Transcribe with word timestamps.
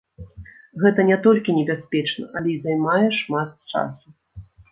Гэта 0.83 1.01
не 1.09 1.17
толькі 1.25 1.55
небяспечна, 1.57 2.23
але 2.39 2.47
і 2.55 2.57
займае 2.65 3.07
шмат 3.19 3.49
часу. 3.75 4.07